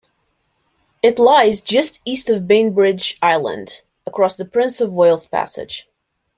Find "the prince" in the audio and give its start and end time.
4.35-4.81